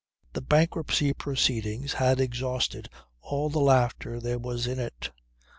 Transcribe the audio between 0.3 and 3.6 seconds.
The bankruptcy proceedings had exhausted all the